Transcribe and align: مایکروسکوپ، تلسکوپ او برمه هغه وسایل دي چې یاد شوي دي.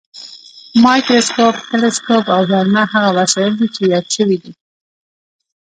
مایکروسکوپ، 0.83 1.55
تلسکوپ 1.69 2.25
او 2.35 2.41
برمه 2.51 2.83
هغه 2.93 3.09
وسایل 3.19 3.53
دي 3.59 3.67
چې 3.75 3.81
یاد 3.93 4.05
شوي 4.15 4.37
دي. 4.43 4.53